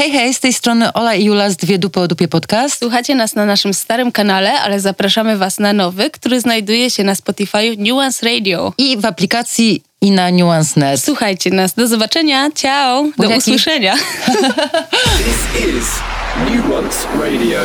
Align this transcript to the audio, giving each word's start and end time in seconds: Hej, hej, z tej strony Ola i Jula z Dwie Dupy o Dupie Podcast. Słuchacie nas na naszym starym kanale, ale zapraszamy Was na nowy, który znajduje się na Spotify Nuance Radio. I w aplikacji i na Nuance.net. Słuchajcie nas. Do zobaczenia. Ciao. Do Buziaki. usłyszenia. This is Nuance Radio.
Hej, 0.00 0.10
hej, 0.10 0.34
z 0.34 0.40
tej 0.40 0.52
strony 0.52 0.92
Ola 0.92 1.14
i 1.14 1.24
Jula 1.24 1.50
z 1.50 1.56
Dwie 1.56 1.78
Dupy 1.78 2.00
o 2.00 2.08
Dupie 2.08 2.28
Podcast. 2.28 2.78
Słuchacie 2.78 3.14
nas 3.14 3.34
na 3.34 3.44
naszym 3.44 3.74
starym 3.74 4.12
kanale, 4.12 4.60
ale 4.60 4.80
zapraszamy 4.80 5.38
Was 5.38 5.58
na 5.58 5.72
nowy, 5.72 6.10
który 6.10 6.40
znajduje 6.40 6.90
się 6.90 7.04
na 7.04 7.14
Spotify 7.14 7.76
Nuance 7.78 8.26
Radio. 8.26 8.72
I 8.78 8.96
w 8.96 9.06
aplikacji 9.06 9.82
i 10.00 10.10
na 10.10 10.30
Nuance.net. 10.30 11.04
Słuchajcie 11.04 11.50
nas. 11.50 11.74
Do 11.74 11.86
zobaczenia. 11.86 12.50
Ciao. 12.54 13.02
Do 13.02 13.10
Buziaki. 13.16 13.38
usłyszenia. 13.38 13.94
This 15.24 15.64
is 15.64 15.86
Nuance 16.50 17.06
Radio. 17.22 17.60